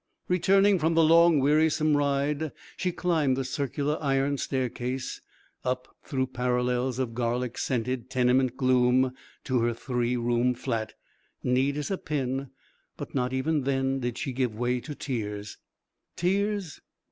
[0.27, 5.21] Returning from the long, wearisome ride, she climbed the circular iron staircase
[5.63, 10.95] up through parallels of garlic scented tenement gloom to her three room flat,
[11.43, 12.49] neat as a pin;
[12.97, 15.59] but not even then did she give way to tears.
[16.15, 16.79] Tears!